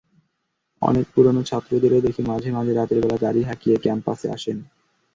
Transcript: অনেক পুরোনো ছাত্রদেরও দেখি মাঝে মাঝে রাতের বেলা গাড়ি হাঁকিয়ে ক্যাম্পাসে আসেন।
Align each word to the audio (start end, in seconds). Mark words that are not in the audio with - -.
অনেক 0.81 1.05
পুরোনো 1.13 1.41
ছাত্রদেরও 1.43 2.05
দেখি 2.07 2.21
মাঝে 2.29 2.49
মাঝে 2.51 2.71
রাতের 2.73 2.99
বেলা 3.01 3.17
গাড়ি 3.23 3.41
হাঁকিয়ে 3.49 3.77
ক্যাম্পাসে 3.83 4.27
আসেন। 4.31 4.57